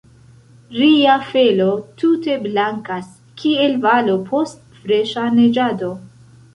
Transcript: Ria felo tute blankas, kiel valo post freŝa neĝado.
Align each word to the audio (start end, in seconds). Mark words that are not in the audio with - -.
Ria 0.77 1.17
felo 1.33 1.67
tute 2.03 2.39
blankas, 2.47 3.13
kiel 3.43 3.79
valo 3.87 4.19
post 4.33 4.67
freŝa 4.83 5.31
neĝado. 5.41 5.97